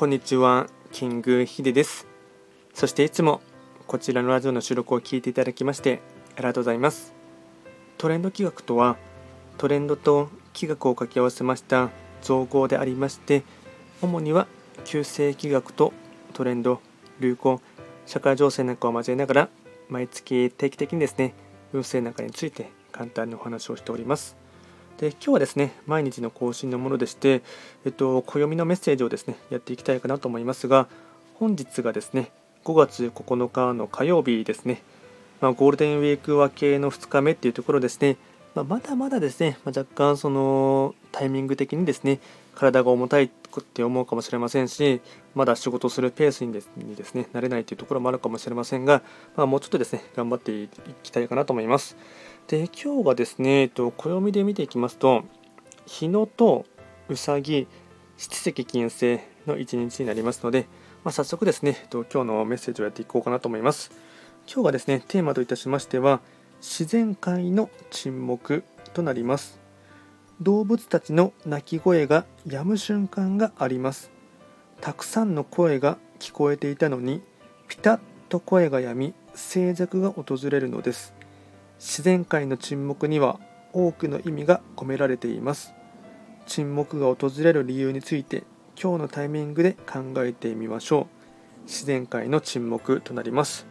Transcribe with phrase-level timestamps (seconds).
[0.00, 2.06] こんにちは、キングヒデです。
[2.72, 3.42] そしていつも
[3.86, 6.00] こちらのラジオの収録を聞いていただきまして
[6.36, 7.12] ありがとうございます。
[7.98, 8.96] トレンド企画とは、
[9.58, 11.90] トレンドと企画を掛け合わせました
[12.22, 13.42] 造語でありまして、
[14.00, 14.46] 主には
[14.86, 15.92] 旧世企画と
[16.32, 16.80] トレンド、
[17.20, 17.60] 流行、
[18.06, 19.48] 社会情勢なんかを交えながら、
[19.90, 21.34] 毎月定期的にですね、
[21.74, 24.38] 運勢なんかについて簡単にお話をしております。
[25.00, 27.40] で今日はですね、毎日の更新のものでして、
[27.86, 30.88] えっと、暦のメッセージをですね、やっていきたいかなと思いますが、
[31.36, 32.30] 本日がですね、
[32.66, 34.82] 5月9日の火曜日ですね、
[35.40, 38.18] まあ、ゴールデンウィーク明けの2日目っていうところですね、
[38.54, 42.20] まあ、まだまだですね、まあ、若干そのタイミング的にですね、
[42.54, 43.28] 体が重たいっ
[43.72, 45.00] て思うかもしれませんし、
[45.34, 46.60] まだ仕事するペースにで
[47.04, 49.00] すね、慣れないというところもあるかもしれませんが、
[49.34, 50.68] まあ、もうちょっとですね、頑張ってい
[51.02, 51.96] きたいかなと思います。
[52.50, 55.22] で今日がですね、えっと、暦で見ていきますと
[55.86, 56.66] 日野と
[57.08, 57.68] うさぎ
[58.16, 60.66] 七石金星の一日になりますので、
[61.04, 63.92] まあ、早速ですね、えっと、今日のメッセージをやっていこうかなと思います。
[64.52, 66.22] 今日がですねテーマといたしましては
[66.60, 69.60] 自然界の沈黙となります。
[70.40, 74.10] 動物たちの鳴き声が止む瞬間があります。
[74.80, 77.22] たくさんの声が聞こえていたのに
[77.68, 81.19] ピタッと声が止み静寂が訪れるのです。
[81.80, 83.40] 自然界の沈黙には
[83.72, 85.72] 多くの意味が込められています。
[86.46, 88.44] 沈黙が訪れる理由について
[88.80, 91.08] 今日のタイミングで考えてみましょ
[91.62, 91.64] う。
[91.64, 93.69] 自然界の沈黙となります。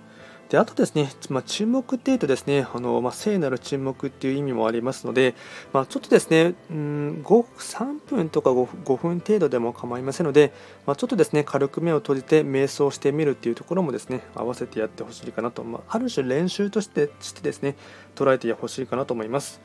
[0.49, 5.35] であとですね、まあ、沈黙っていうとですね、あのまあ、聖なる沈黙っていう意味もありますので、
[5.73, 10.51] まあ、ちょっとですね、うん5 3分とか 5, 5, 分程度でも構いませんので、
[10.87, 17.75] まあ、ちょっとですね、軽く目を閉じて瞑想してみるっていうところもですね、合わせてやってほしいかなと、まあ、ある種練習としてしてですね、
[18.15, 19.61] 捉えてほしいかなと思います。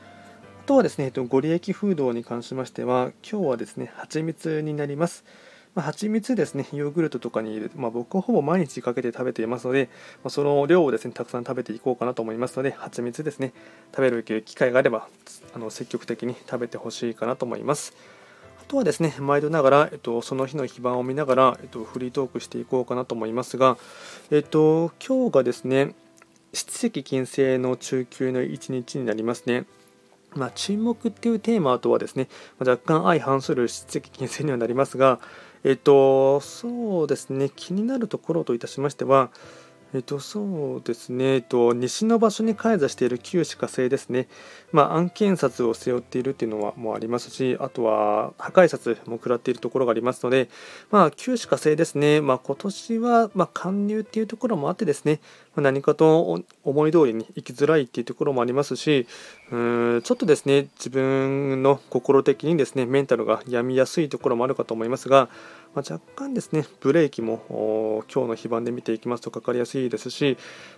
[0.65, 5.23] あとはですね、ご利益風土に関しましては、今日はですね、蜂蜜になります。
[5.75, 9.89] まあ、蜂蜜ですね、ヨーグルトとかに入れて、まあ、僕はほぼ毎日かけて食べていますので、
[10.23, 13.51] まあ、その量をですね、たくさん食べていこうかなと思いますので、蜂蜜ですね、
[13.91, 15.09] 食べる機会があれば、
[15.53, 17.93] あの積極的に食べてほしいかなと思います。
[18.61, 23.77] あとはですね、毎度ながら、えっと、その日の非番を見ながら、えっと、フリートークしていこうかなと思いますが、
[24.31, 25.93] えっと、今日がですね、
[26.53, 29.65] 七石金星の中級の一日になりますね。
[30.35, 32.27] まあ、沈黙っていうテーマとはですね、
[32.59, 35.19] 若干相反する七石金星にはなりますが、
[35.63, 39.31] えっと、そうですね、気になるところといたしましては、
[39.95, 44.27] えっと、そうですね、えっと、西の場所に開座している旧歯科星ですね、
[44.73, 50.49] まあ、案件札を背負っているっていうのはもありますし、あとは破壊札も食らっているところがありますので、
[50.91, 55.21] まあ、旧歯科星ですね、まあ、今年は、まあ、勧入っていうところもあってですね、
[55.61, 59.07] 何かと思い通りに生きづらいっていうところもありますし、
[59.51, 65.29] うんちょっとですね、自分の心的にですね、メンタルが病みやすいところもあるかと思いますが、
[65.73, 70.37] まあ、若干ですね、ブレーキも今日の非番で見ていきますとかかりやすいですし、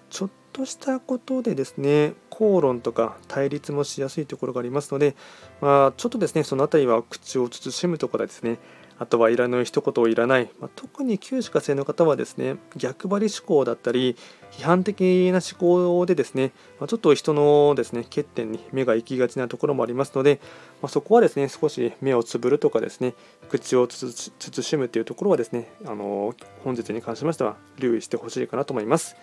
[0.09, 5.15] ちょっとしたことでですね、口論とか対立もしやすいところがありますので、
[5.61, 8.59] まあ、ちょっとですね、その辺りは口を慎むところですね、
[8.99, 14.15] あとはいらない一言をいらない、まあ、特に旧歯科生の方はですね逆張り思考だったり
[14.51, 20.39] 批判的な思考でですね、まあ、ちょっと人のですね欠点に目が行きがちなところもありますので、
[20.81, 23.13] まあ、そこはですね少し目をつぶるとかですね
[23.49, 26.33] 口を慎むというところはですねあの
[26.63, 29.15] 本日に関しましては留意してほしいかなと思います。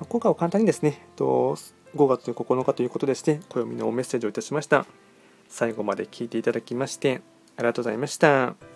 [0.00, 1.56] ま、今回は簡単にですねと
[1.94, 4.86] 5月9日ということでして暦のメッセージをいたしました。
[5.48, 7.22] 最後まで聞いていただきまして
[7.56, 8.75] ありがとうございました。